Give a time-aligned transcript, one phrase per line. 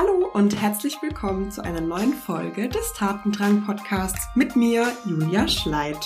[0.00, 5.98] Hallo und herzlich willkommen zu einer neuen Folge des Tatendrang Podcasts mit mir, Julia Schleid.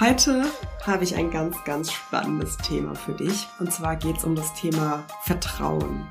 [0.00, 0.46] Heute
[0.86, 3.46] habe ich ein ganz, ganz spannendes Thema für dich.
[3.58, 6.06] Und zwar geht es um das Thema Vertrauen.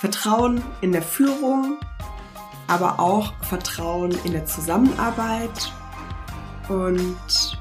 [0.00, 1.78] Vertrauen in der Führung,
[2.66, 5.72] aber auch Vertrauen in der Zusammenarbeit.
[6.68, 7.56] Und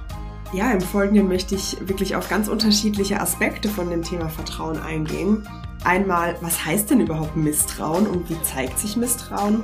[0.54, 5.48] ja, im Folgenden möchte ich wirklich auf ganz unterschiedliche Aspekte von dem Thema Vertrauen eingehen.
[5.88, 9.64] Einmal, was heißt denn überhaupt Misstrauen und wie zeigt sich Misstrauen?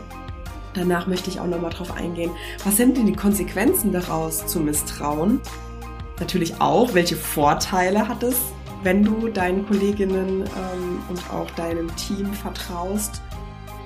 [0.73, 2.31] Danach möchte ich auch nochmal drauf eingehen,
[2.63, 5.41] was sind denn die Konsequenzen daraus zu misstrauen?
[6.21, 8.37] Natürlich auch, welche Vorteile hat es,
[8.83, 13.21] wenn du deinen Kolleginnen ähm, und auch deinem Team vertraust?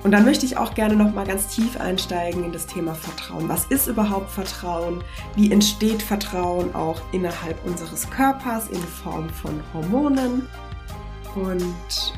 [0.04, 3.48] Und dann möchte ich auch gerne nochmal ganz tief einsteigen in das Thema Vertrauen.
[3.48, 5.02] Was ist überhaupt Vertrauen?
[5.34, 10.46] Wie entsteht Vertrauen auch innerhalb unseres Körpers in Form von Hormonen?
[11.34, 12.14] Und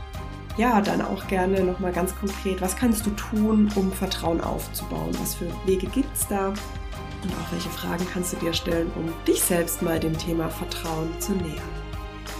[0.61, 5.09] ja, dann auch gerne nochmal ganz konkret, was kannst du tun, um Vertrauen aufzubauen?
[5.19, 6.49] Was für Wege gibt es da?
[6.49, 11.19] Und auch welche Fragen kannst du dir stellen, um dich selbst mal dem Thema Vertrauen
[11.19, 11.63] zu nähern?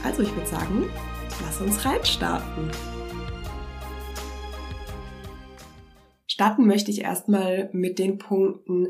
[0.05, 0.85] Also ich würde sagen,
[1.43, 2.71] lass uns reinstarten.
[6.27, 8.89] Starten möchte ich erstmal mit den Punkten,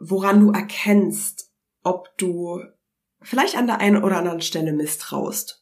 [0.00, 1.50] woran du erkennst,
[1.82, 2.60] ob du
[3.22, 5.59] vielleicht an der einen oder anderen Stelle misstraust.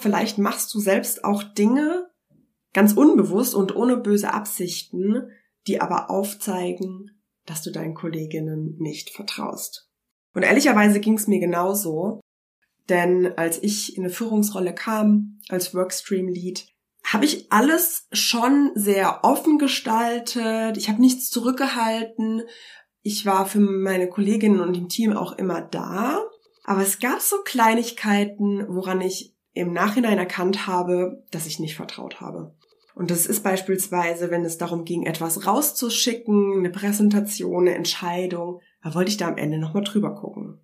[0.00, 2.08] Vielleicht machst du selbst auch Dinge
[2.72, 5.30] ganz unbewusst und ohne böse Absichten,
[5.66, 9.90] die aber aufzeigen, dass du deinen Kolleginnen nicht vertraust.
[10.34, 12.20] Und ehrlicherweise ging es mir genauso,
[12.88, 16.68] denn als ich in eine Führungsrolle kam, als Workstream Lead,
[17.04, 20.76] habe ich alles schon sehr offen gestaltet.
[20.76, 22.42] Ich habe nichts zurückgehalten.
[23.02, 26.22] Ich war für meine Kolleginnen und im Team auch immer da.
[26.64, 32.20] Aber es gab so Kleinigkeiten, woran ich im Nachhinein erkannt habe, dass ich nicht vertraut
[32.20, 32.54] habe.
[32.94, 38.94] Und das ist beispielsweise, wenn es darum ging, etwas rauszuschicken, eine Präsentation, eine Entscheidung, da
[38.94, 40.58] wollte ich da am Ende nochmal drüber gucken.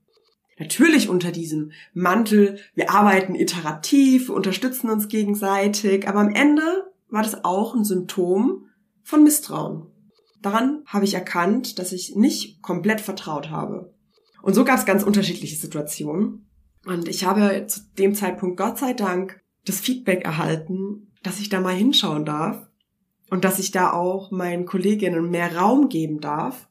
[0.58, 6.62] Natürlich unter diesem Mantel, wir arbeiten iterativ, unterstützen uns gegenseitig, aber am Ende
[7.08, 8.66] war das auch ein Symptom
[9.02, 9.86] von Misstrauen.
[10.42, 13.94] Daran habe ich erkannt, dass ich nicht komplett vertraut habe.
[14.42, 16.46] Und so gab es ganz unterschiedliche Situationen.
[16.86, 21.60] Und ich habe zu dem Zeitpunkt Gott sei Dank das Feedback erhalten, dass ich da
[21.60, 22.66] mal hinschauen darf
[23.30, 26.68] und dass ich da auch meinen Kolleginnen mehr Raum geben darf.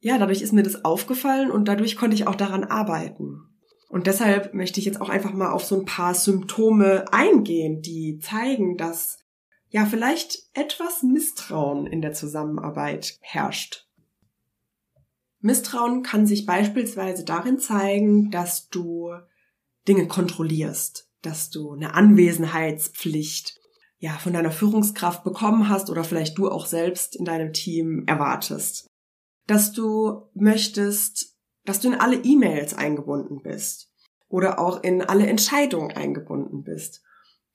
[0.00, 3.42] Ja, dadurch ist mir das aufgefallen und dadurch konnte ich auch daran arbeiten.
[3.88, 8.18] Und deshalb möchte ich jetzt auch einfach mal auf so ein paar Symptome eingehen, die
[8.18, 9.18] zeigen, dass
[9.68, 13.88] ja vielleicht etwas Misstrauen in der Zusammenarbeit herrscht.
[15.40, 19.12] Misstrauen kann sich beispielsweise darin zeigen, dass du
[19.88, 23.60] Dinge kontrollierst, dass du eine Anwesenheitspflicht
[23.98, 28.90] ja von deiner Führungskraft bekommen hast oder vielleicht du auch selbst in deinem Team erwartest.
[29.46, 33.90] Dass du möchtest, dass du in alle E-Mails eingebunden bist
[34.28, 37.02] oder auch in alle Entscheidungen eingebunden bist.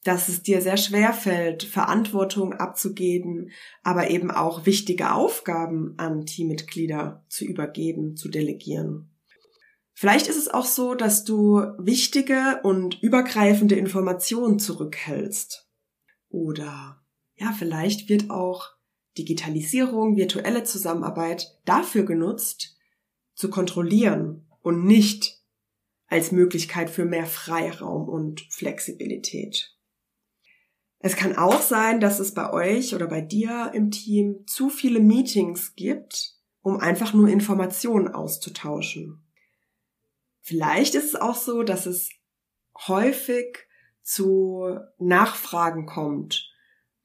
[0.04, 3.52] Dass es dir sehr schwer fällt, Verantwortung abzugeben,
[3.84, 9.12] aber eben auch wichtige Aufgaben an Teammitglieder zu übergeben, zu delegieren.
[10.00, 15.70] Vielleicht ist es auch so, dass du wichtige und übergreifende Informationen zurückhältst.
[16.30, 17.04] Oder
[17.36, 18.70] ja, vielleicht wird auch
[19.18, 22.78] Digitalisierung, virtuelle Zusammenarbeit dafür genutzt,
[23.36, 25.44] zu kontrollieren und nicht
[26.08, 29.76] als Möglichkeit für mehr Freiraum und Flexibilität.
[31.00, 35.02] Es kann auch sein, dass es bei euch oder bei dir im Team zu viele
[35.02, 39.26] Meetings gibt, um einfach nur Informationen auszutauschen.
[40.42, 42.10] Vielleicht ist es auch so, dass es
[42.88, 43.68] häufig
[44.02, 46.50] zu Nachfragen kommt.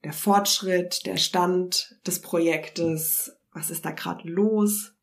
[0.03, 4.93] Der Fortschritt, der Stand des Projektes, was ist da gerade los?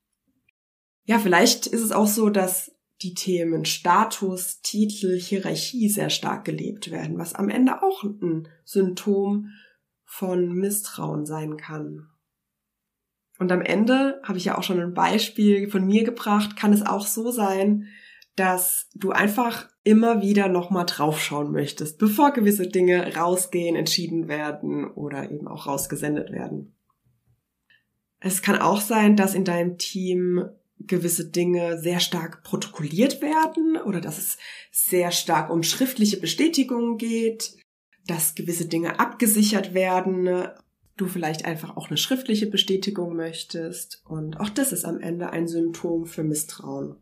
[1.04, 2.72] Ja, vielleicht ist es auch so, dass
[3.02, 9.50] die Themen Status, Titel, Hierarchie sehr stark gelebt werden, was am Ende auch ein Symptom
[10.04, 12.08] von Misstrauen sein kann.
[13.38, 16.82] Und am Ende habe ich ja auch schon ein Beispiel von mir gebracht, kann es
[16.82, 17.88] auch so sein,
[18.36, 25.30] dass du einfach immer wieder nochmal draufschauen möchtest, bevor gewisse Dinge rausgehen, entschieden werden oder
[25.30, 26.74] eben auch rausgesendet werden.
[28.20, 30.44] Es kann auch sein, dass in deinem Team
[30.78, 34.38] gewisse Dinge sehr stark protokolliert werden oder dass es
[34.70, 37.56] sehr stark um schriftliche Bestätigungen geht,
[38.06, 40.48] dass gewisse Dinge abgesichert werden,
[40.96, 45.48] du vielleicht einfach auch eine schriftliche Bestätigung möchtest und auch das ist am Ende ein
[45.48, 46.96] Symptom für Misstrauen.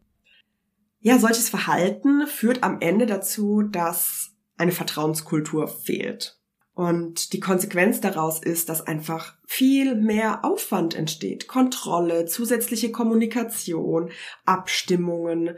[1.01, 6.39] Ja, solches Verhalten führt am Ende dazu, dass eine Vertrauenskultur fehlt.
[6.75, 11.49] Und die Konsequenz daraus ist, dass einfach viel mehr Aufwand entsteht.
[11.49, 14.11] Kontrolle, zusätzliche Kommunikation,
[14.45, 15.57] Abstimmungen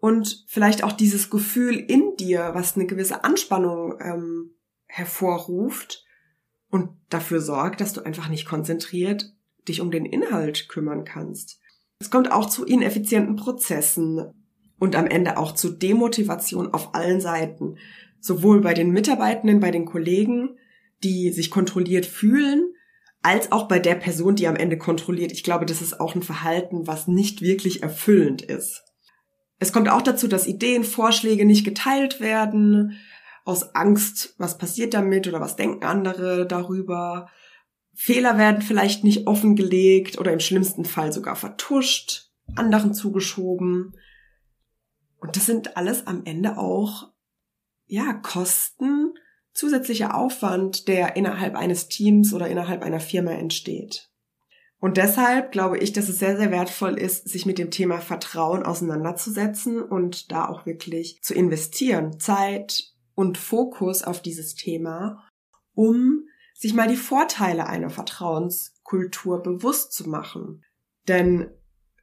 [0.00, 4.50] und vielleicht auch dieses Gefühl in dir, was eine gewisse Anspannung ähm,
[4.86, 6.04] hervorruft
[6.70, 9.34] und dafür sorgt, dass du einfach nicht konzentriert
[9.68, 11.58] dich um den Inhalt kümmern kannst.
[11.98, 14.43] Es kommt auch zu ineffizienten Prozessen
[14.84, 17.76] und am Ende auch zu Demotivation auf allen Seiten
[18.20, 20.56] sowohl bei den Mitarbeitenden, bei den Kollegen,
[21.02, 22.72] die sich kontrolliert fühlen,
[23.22, 25.32] als auch bei der Person, die am Ende kontrolliert.
[25.32, 28.82] Ich glaube, das ist auch ein Verhalten, was nicht wirklich erfüllend ist.
[29.58, 32.98] Es kommt auch dazu, dass Ideen, Vorschläge nicht geteilt werden,
[33.44, 37.28] aus Angst, was passiert damit oder was denken andere darüber.
[37.94, 43.94] Fehler werden vielleicht nicht offengelegt oder im schlimmsten Fall sogar vertuscht, anderen zugeschoben.
[45.24, 47.10] Und das sind alles am Ende auch
[47.86, 49.14] ja, Kosten,
[49.54, 54.10] zusätzlicher Aufwand, der innerhalb eines Teams oder innerhalb einer Firma entsteht.
[54.80, 58.64] Und deshalb glaube ich, dass es sehr, sehr wertvoll ist, sich mit dem Thema Vertrauen
[58.64, 65.26] auseinanderzusetzen und da auch wirklich zu investieren, Zeit und Fokus auf dieses Thema,
[65.72, 70.62] um sich mal die Vorteile einer Vertrauenskultur bewusst zu machen.
[71.08, 71.50] Denn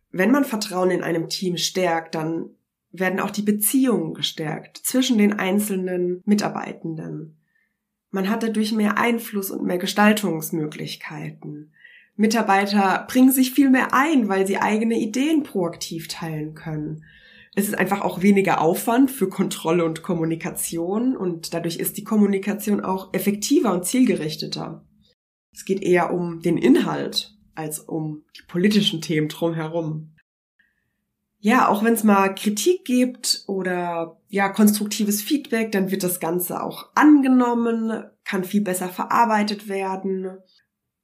[0.09, 2.56] wenn man Vertrauen in einem Team stärkt, dann
[2.91, 7.38] werden auch die Beziehungen gestärkt zwischen den einzelnen Mitarbeitenden.
[8.09, 11.73] Man hat dadurch mehr Einfluss und mehr Gestaltungsmöglichkeiten.
[12.15, 17.05] Mitarbeiter bringen sich viel mehr ein, weil sie eigene Ideen proaktiv teilen können.
[17.55, 22.81] Es ist einfach auch weniger Aufwand für Kontrolle und Kommunikation und dadurch ist die Kommunikation
[22.81, 24.85] auch effektiver und zielgerichteter.
[25.53, 30.13] Es geht eher um den Inhalt als um die politischen Themen drumherum
[31.43, 36.61] ja, auch wenn es mal Kritik gibt oder ja, konstruktives Feedback, dann wird das Ganze
[36.61, 40.38] auch angenommen, kann viel besser verarbeitet werden.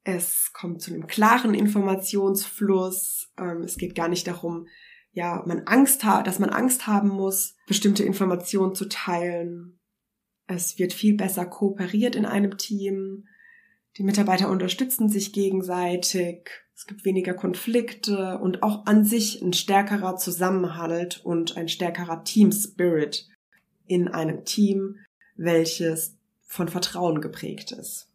[0.03, 3.33] Es kommt zu einem klaren Informationsfluss.
[3.39, 4.67] Ähm, es geht gar nicht darum,
[5.11, 9.79] ja, man Angst hat, dass man Angst haben muss, bestimmte Informationen zu teilen.
[10.45, 13.25] Es wird viel besser kooperiert in einem Team.
[13.97, 16.51] Die Mitarbeiter unterstützen sich gegenseitig.
[16.77, 22.51] Es gibt weniger Konflikte und auch an sich ein stärkerer Zusammenhalt und ein stärkerer Team
[22.51, 23.27] Spirit
[23.87, 24.97] in einem Team,
[25.35, 28.11] welches von Vertrauen geprägt ist.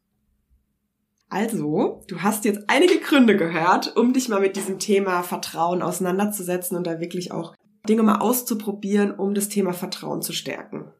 [1.28, 6.76] Also, du hast jetzt einige Gründe gehört, um dich mal mit diesem Thema Vertrauen auseinanderzusetzen
[6.76, 7.56] und da wirklich auch
[7.88, 10.92] Dinge mal auszuprobieren, um das Thema Vertrauen zu stärken.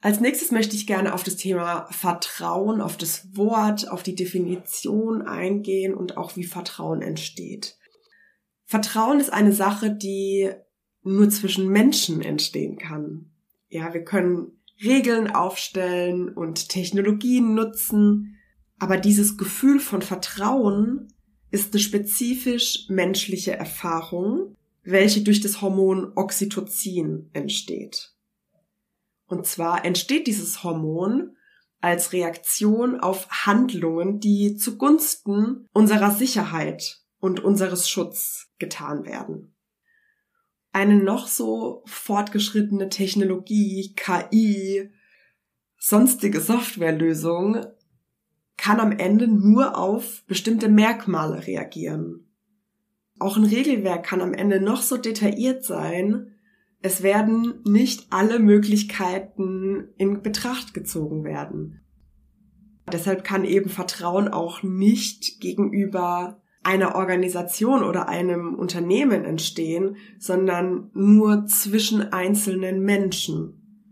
[0.00, 5.22] Als nächstes möchte ich gerne auf das Thema Vertrauen, auf das Wort, auf die Definition
[5.22, 7.76] eingehen und auch wie Vertrauen entsteht.
[8.64, 10.50] Vertrauen ist eine Sache, die
[11.02, 13.30] nur zwischen Menschen entstehen kann.
[13.68, 14.52] Ja, wir können
[14.82, 18.36] Regeln aufstellen und Technologien nutzen,
[18.78, 21.12] aber dieses Gefühl von Vertrauen
[21.50, 24.54] ist eine spezifisch menschliche Erfahrung,
[24.84, 28.12] welche durch das Hormon Oxytocin entsteht.
[29.28, 31.36] Und zwar entsteht dieses Hormon
[31.80, 39.54] als Reaktion auf Handlungen, die zugunsten unserer Sicherheit und unseres Schutz getan werden.
[40.72, 44.90] Eine noch so fortgeschrittene Technologie, KI,
[45.78, 47.64] sonstige Softwarelösung
[48.56, 52.28] kann am Ende nur auf bestimmte Merkmale reagieren.
[53.18, 56.37] Auch ein Regelwerk kann am Ende noch so detailliert sein,
[56.80, 61.80] es werden nicht alle Möglichkeiten in Betracht gezogen werden.
[62.92, 71.46] Deshalb kann eben Vertrauen auch nicht gegenüber einer Organisation oder einem Unternehmen entstehen, sondern nur
[71.46, 73.84] zwischen einzelnen Menschen.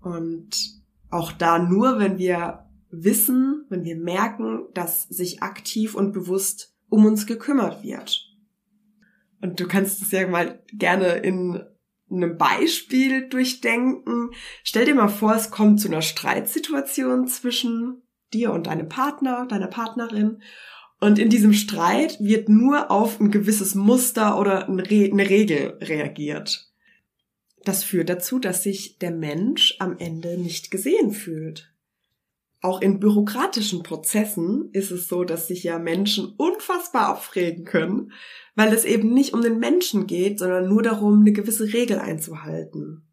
[0.00, 6.74] Und auch da nur, wenn wir wissen, wenn wir merken, dass sich aktiv und bewusst
[6.88, 8.26] um uns gekümmert wird.
[9.40, 11.62] Und du kannst es ja mal gerne in
[12.10, 14.30] einem Beispiel durchdenken.
[14.64, 18.02] Stell dir mal vor, es kommt zu einer Streitsituation zwischen
[18.32, 20.42] dir und deinem Partner, deiner Partnerin.
[21.00, 26.70] Und in diesem Streit wird nur auf ein gewisses Muster oder eine Regel reagiert.
[27.64, 31.72] Das führt dazu, dass sich der Mensch am Ende nicht gesehen fühlt.
[32.62, 38.12] Auch in bürokratischen Prozessen ist es so, dass sich ja Menschen unfassbar aufregen können,
[38.60, 43.08] weil es eben nicht um den Menschen geht, sondern nur darum, eine gewisse Regel einzuhalten.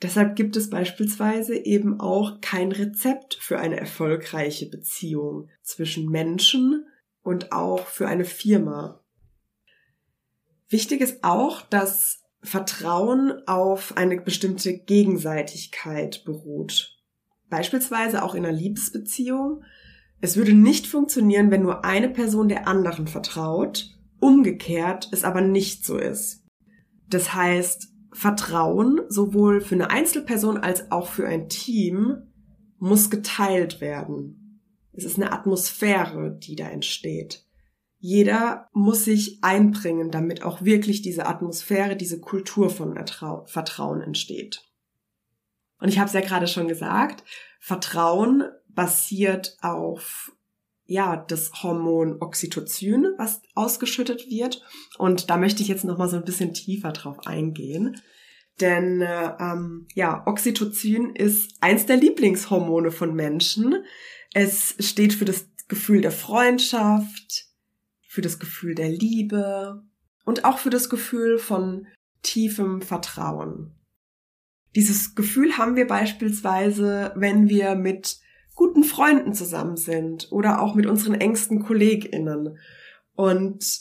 [0.00, 6.86] Deshalb gibt es beispielsweise eben auch kein Rezept für eine erfolgreiche Beziehung zwischen Menschen
[7.22, 9.04] und auch für eine Firma.
[10.70, 16.96] Wichtig ist auch, dass Vertrauen auf eine bestimmte Gegenseitigkeit beruht.
[17.50, 19.62] Beispielsweise auch in einer Liebesbeziehung.
[20.22, 23.90] Es würde nicht funktionieren, wenn nur eine Person der anderen vertraut,
[24.24, 26.46] umgekehrt es aber nicht so ist.
[27.10, 32.32] Das heißt, Vertrauen sowohl für eine Einzelperson als auch für ein Team
[32.78, 34.62] muss geteilt werden.
[34.92, 37.44] Es ist eine Atmosphäre, die da entsteht.
[37.98, 42.94] Jeder muss sich einbringen, damit auch wirklich diese Atmosphäre, diese Kultur von
[43.44, 44.62] Vertrauen entsteht.
[45.80, 47.24] Und ich habe es ja gerade schon gesagt,
[47.60, 50.32] Vertrauen basiert auf
[50.86, 54.62] ja, das Hormon Oxytocin, was ausgeschüttet wird.
[54.98, 58.00] Und da möchte ich jetzt noch mal so ein bisschen tiefer drauf eingehen.
[58.60, 63.84] Denn äh, ähm, ja, Oxytocin ist eins der Lieblingshormone von Menschen.
[64.32, 67.46] Es steht für das Gefühl der Freundschaft,
[68.06, 69.82] für das Gefühl der Liebe
[70.24, 71.86] und auch für das Gefühl von
[72.22, 73.74] tiefem Vertrauen.
[74.76, 78.18] Dieses Gefühl haben wir beispielsweise, wenn wir mit
[78.54, 82.58] guten Freunden zusammen sind oder auch mit unseren engsten KollegInnen.
[83.14, 83.80] Und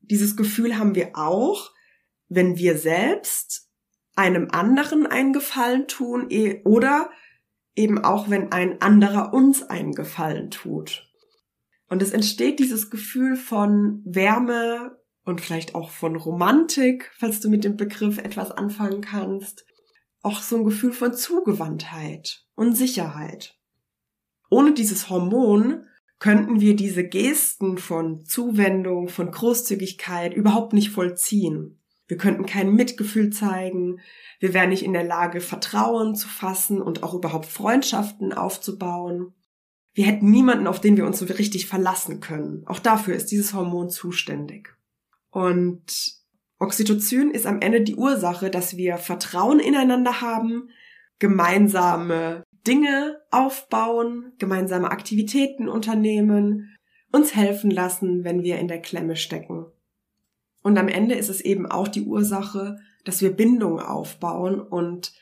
[0.00, 1.72] dieses Gefühl haben wir auch,
[2.28, 3.68] wenn wir selbst
[4.14, 7.10] einem anderen einen Gefallen tun eh, oder
[7.74, 11.08] eben auch, wenn ein anderer uns einen Gefallen tut.
[11.88, 17.64] Und es entsteht dieses Gefühl von Wärme und vielleicht auch von Romantik, falls du mit
[17.64, 19.64] dem Begriff etwas anfangen kannst.
[20.22, 23.59] Auch so ein Gefühl von Zugewandtheit und Sicherheit.
[24.50, 25.86] Ohne dieses Hormon
[26.18, 31.80] könnten wir diese Gesten von Zuwendung, von Großzügigkeit überhaupt nicht vollziehen.
[32.08, 34.00] Wir könnten kein Mitgefühl zeigen,
[34.40, 39.32] wir wären nicht in der Lage, Vertrauen zu fassen und auch überhaupt Freundschaften aufzubauen.
[39.94, 42.64] Wir hätten niemanden, auf den wir uns so richtig verlassen können.
[42.66, 44.76] Auch dafür ist dieses Hormon zuständig.
[45.30, 46.20] Und
[46.58, 50.70] Oxytocin ist am Ende die Ursache, dass wir Vertrauen ineinander haben,
[51.18, 56.76] gemeinsame Dinge aufbauen, gemeinsame Aktivitäten unternehmen,
[57.12, 59.66] uns helfen lassen, wenn wir in der Klemme stecken.
[60.62, 65.12] Und am Ende ist es eben auch die Ursache, dass wir Bindungen aufbauen und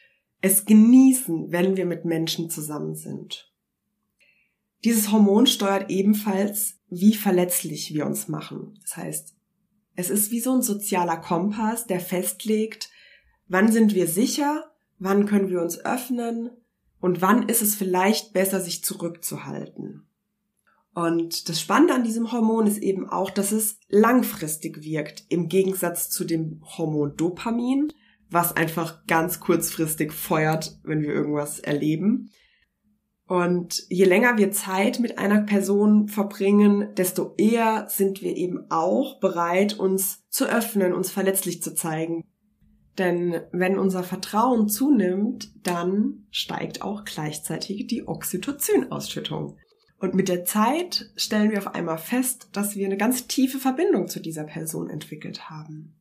[0.40, 3.52] es genießen, wenn wir mit Menschen zusammen sind.
[4.84, 8.78] Dieses Hormon steuert ebenfalls, wie verletzlich wir uns machen.
[8.82, 9.34] Das heißt,
[9.96, 12.90] es ist wie so ein sozialer Kompass, der festlegt,
[13.48, 16.50] wann sind wir sicher, wann können wir uns öffnen,
[17.00, 20.08] und wann ist es vielleicht besser, sich zurückzuhalten.
[20.94, 26.10] Und das Spannende an diesem Hormon ist eben auch, dass es langfristig wirkt, im Gegensatz
[26.10, 27.92] zu dem Hormon Dopamin,
[28.30, 32.30] was einfach ganz kurzfristig feuert, wenn wir irgendwas erleben.
[33.28, 39.20] Und je länger wir Zeit mit einer Person verbringen, desto eher sind wir eben auch
[39.20, 42.24] bereit, uns zu öffnen, uns verletzlich zu zeigen.
[42.98, 49.56] Denn wenn unser Vertrauen zunimmt, dann steigt auch gleichzeitig die Oxytocin-Ausschüttung.
[50.00, 54.08] Und mit der Zeit stellen wir auf einmal fest, dass wir eine ganz tiefe Verbindung
[54.08, 55.94] zu dieser Person entwickelt haben.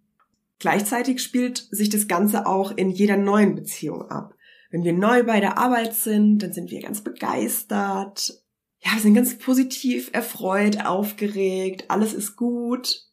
[0.60, 4.34] Gleichzeitig spielt sich das Ganze auch in jeder neuen Beziehung ab.
[4.72, 8.44] Wenn wir neu bei der Arbeit sind, dann sind wir ganz begeistert,
[8.80, 13.07] ja, sind ganz positiv erfreut, aufgeregt, alles ist gut.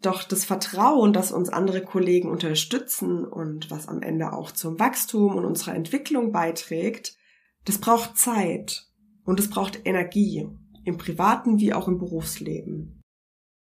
[0.00, 5.34] Doch das Vertrauen, dass uns andere Kollegen unterstützen und was am Ende auch zum Wachstum
[5.34, 7.16] und unserer Entwicklung beiträgt,
[7.64, 8.86] das braucht Zeit
[9.24, 10.48] und es braucht Energie
[10.84, 13.02] im privaten wie auch im Berufsleben.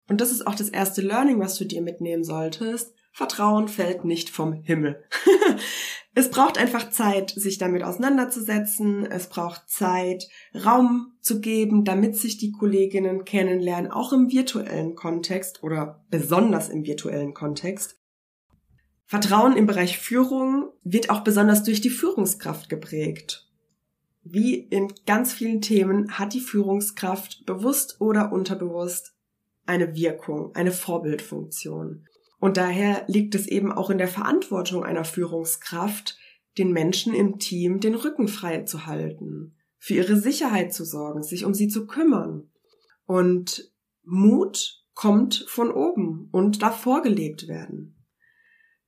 [0.08, 2.94] Und das ist auch das erste Learning, was du dir mitnehmen solltest.
[3.12, 5.04] Vertrauen fällt nicht vom Himmel.
[6.12, 9.06] Es braucht einfach Zeit, sich damit auseinanderzusetzen.
[9.06, 15.62] Es braucht Zeit, Raum zu geben, damit sich die Kolleginnen kennenlernen, auch im virtuellen Kontext
[15.62, 18.00] oder besonders im virtuellen Kontext.
[19.06, 23.48] Vertrauen im Bereich Führung wird auch besonders durch die Führungskraft geprägt.
[24.22, 29.14] Wie in ganz vielen Themen hat die Führungskraft bewusst oder unterbewusst
[29.64, 32.06] eine Wirkung, eine Vorbildfunktion.
[32.40, 36.18] Und daher liegt es eben auch in der Verantwortung einer Führungskraft,
[36.58, 41.44] den Menschen im Team den Rücken frei zu halten, für ihre Sicherheit zu sorgen, sich
[41.44, 42.50] um sie zu kümmern.
[43.04, 43.70] Und
[44.02, 48.04] Mut kommt von oben und darf vorgelebt werden.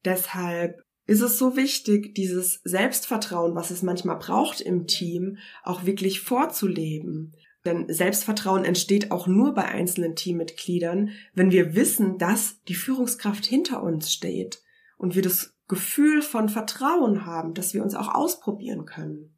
[0.04, 6.20] Deshalb ist es so wichtig, dieses Selbstvertrauen, was es manchmal braucht im Team, auch wirklich
[6.20, 13.44] vorzuleben, denn Selbstvertrauen entsteht auch nur bei einzelnen Teammitgliedern, wenn wir wissen, dass die Führungskraft
[13.44, 14.62] hinter uns steht
[14.98, 19.34] und wir das Gefühl von Vertrauen haben, dass wir uns auch ausprobieren können.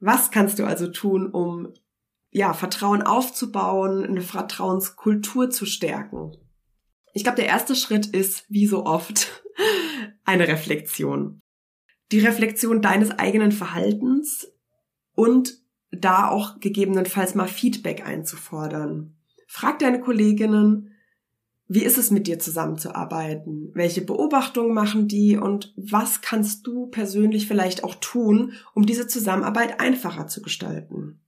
[0.00, 1.72] Was kannst du also tun, um
[2.30, 6.32] ja, Vertrauen aufzubauen, eine Vertrauenskultur zu stärken?
[7.14, 9.42] Ich glaube, der erste Schritt ist, wie so oft,
[10.24, 11.40] eine Reflexion.
[12.12, 14.52] Die Reflexion deines eigenen Verhaltens,
[15.16, 15.54] und
[15.90, 19.16] da auch gegebenenfalls mal Feedback einzufordern.
[19.46, 20.92] Frag deine Kolleginnen,
[21.68, 23.70] wie ist es mit dir zusammenzuarbeiten?
[23.74, 29.80] Welche Beobachtungen machen die und was kannst du persönlich vielleicht auch tun, um diese Zusammenarbeit
[29.80, 31.20] einfacher zu gestalten?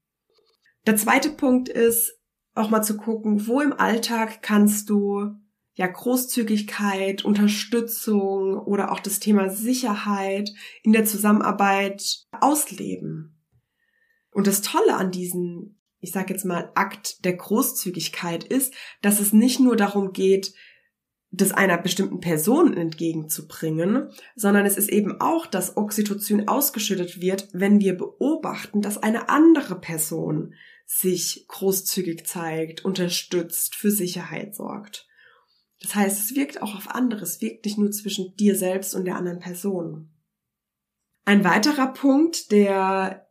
[0.86, 2.18] Der zweite Punkt ist,
[2.54, 5.36] auch mal zu gucken, wo im Alltag kannst du
[5.74, 13.37] ja Großzügigkeit, Unterstützung oder auch das Thema Sicherheit in der Zusammenarbeit ausleben.
[14.38, 19.32] Und das Tolle an diesem, ich sage jetzt mal, Akt der Großzügigkeit ist, dass es
[19.32, 20.54] nicht nur darum geht,
[21.32, 27.80] das einer bestimmten Person entgegenzubringen, sondern es ist eben auch, dass Oxytocin ausgeschüttet wird, wenn
[27.80, 30.54] wir beobachten, dass eine andere Person
[30.86, 35.08] sich großzügig zeigt, unterstützt, für Sicherheit sorgt.
[35.82, 39.04] Das heißt, es wirkt auch auf andere, es wirkt nicht nur zwischen dir selbst und
[39.04, 40.12] der anderen Person.
[41.24, 43.27] Ein weiterer Punkt, der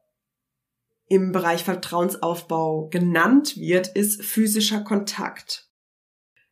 [1.07, 5.69] im Bereich Vertrauensaufbau genannt wird, ist physischer Kontakt.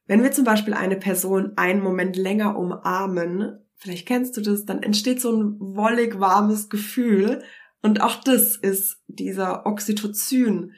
[0.08, 4.84] Wenn wir zum Beispiel eine Person einen Moment länger umarmen, vielleicht kennst du das, dann
[4.84, 7.44] entsteht so ein wollig warmes Gefühl
[7.82, 10.74] und auch das ist dieser Oxytocin,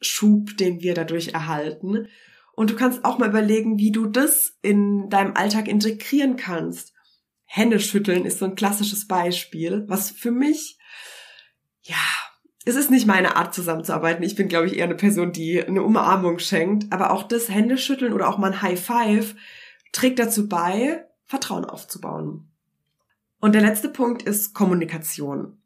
[0.00, 2.08] Schub, den wir dadurch erhalten.
[2.54, 6.94] Und du kannst auch mal überlegen, wie du das in deinem Alltag integrieren kannst.
[7.44, 10.78] Hände schütteln ist so ein klassisches Beispiel, was für mich,
[11.82, 11.94] ja,
[12.68, 14.22] es ist nicht meine Art zusammenzuarbeiten.
[14.22, 16.92] Ich bin, glaube ich, eher eine Person, die eine Umarmung schenkt.
[16.92, 19.34] Aber auch das Händeschütteln oder auch mal ein High Five
[19.90, 22.50] trägt dazu bei, Vertrauen aufzubauen.
[23.40, 25.62] Und der letzte Punkt ist Kommunikation.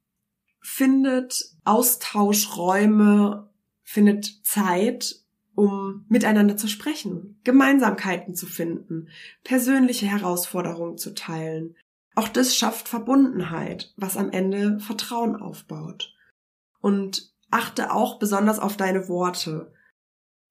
[0.61, 3.51] Findet Austauschräume
[3.83, 5.17] findet Zeit,
[5.55, 9.09] um miteinander zu sprechen, Gemeinsamkeiten zu finden,
[9.43, 11.77] persönliche Herausforderungen zu teilen.
[12.15, 16.15] Auch das schafft Verbundenheit, was am Ende Vertrauen aufbaut.
[16.83, 19.73] Und achte auch besonders auf deine Worte.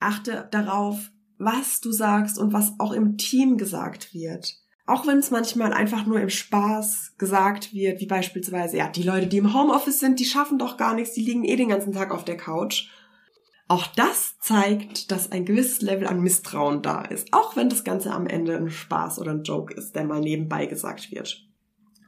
[0.00, 4.56] Achte darauf, was du sagst und was auch im Team gesagt wird.
[4.84, 9.28] Auch wenn es manchmal einfach nur im Spaß gesagt wird, wie beispielsweise, ja, die Leute,
[9.28, 12.10] die im Homeoffice sind, die schaffen doch gar nichts, die liegen eh den ganzen Tag
[12.10, 12.88] auf der Couch.
[13.68, 18.12] Auch das zeigt, dass ein gewisses Level an Misstrauen da ist, auch wenn das Ganze
[18.12, 21.46] am Ende ein Spaß oder ein Joke ist, der mal nebenbei gesagt wird.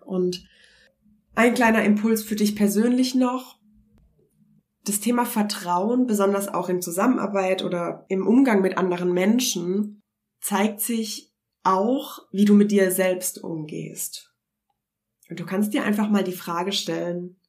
[0.05, 0.45] Und
[1.37, 3.59] ein kleiner Impuls für dich persönlich noch.
[4.85, 10.03] Das Thema Vertrauen, besonders auch in Zusammenarbeit oder im Umgang mit anderen Menschen,
[10.41, 14.35] zeigt sich auch, wie du mit dir selbst umgehst.
[15.31, 17.41] Und du kannst dir einfach mal die Frage stellen,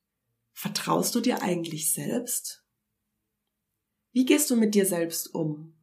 [0.54, 2.66] vertraust du dir eigentlich selbst?
[4.14, 5.76] Wie gehst du mit dir selbst um?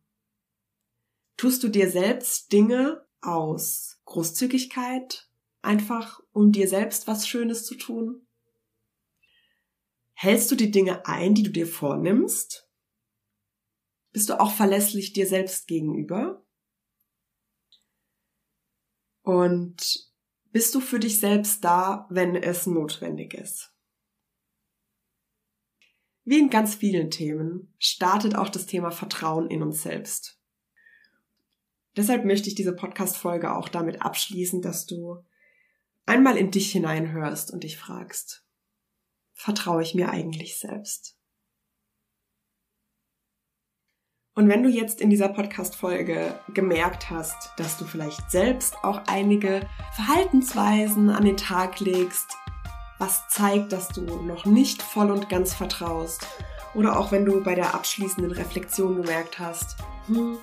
[1.36, 5.28] Tust du dir selbst Dinge aus Großzügigkeit,
[5.60, 8.26] einfach um dir selbst was Schönes zu tun?
[10.22, 12.70] Hältst du die Dinge ein, die du dir vornimmst?
[14.12, 16.46] Bist du auch verlässlich dir selbst gegenüber?
[19.22, 20.12] Und
[20.52, 23.74] bist du für dich selbst da, wenn es notwendig ist?
[26.22, 30.40] Wie in ganz vielen Themen startet auch das Thema Vertrauen in uns selbst.
[31.96, 35.24] Deshalb möchte ich diese Podcast-Folge auch damit abschließen, dass du
[36.06, 38.46] einmal in dich hineinhörst und dich fragst,
[39.42, 41.16] vertraue ich mir eigentlich selbst?
[44.35, 49.68] Und wenn du jetzt in dieser Podcast-Folge gemerkt hast, dass du vielleicht selbst auch einige
[49.94, 52.35] Verhaltensweisen an den Tag legst,
[52.98, 56.26] was zeigt, dass du noch nicht voll und ganz vertraust.
[56.74, 59.76] Oder auch wenn du bei der abschließenden Reflexion gemerkt hast,
[60.07, 60.38] hm,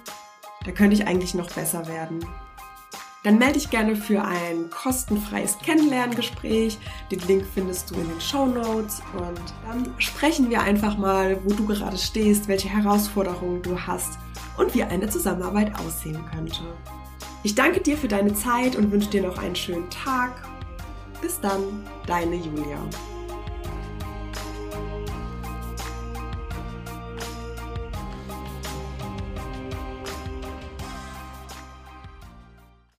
[0.65, 2.23] da könnte ich eigentlich noch besser werden.
[3.23, 6.77] Dann melde dich gerne für ein kostenfreies Kennenlerngespräch.
[7.11, 11.53] Den Link findest du in den Show Notes und dann sprechen wir einfach mal, wo
[11.53, 14.17] du gerade stehst, welche Herausforderungen du hast
[14.57, 16.61] und wie eine Zusammenarbeit aussehen könnte.
[17.43, 20.31] Ich danke dir für deine Zeit und wünsche dir noch einen schönen Tag
[21.21, 22.79] bis dann, deine Julia.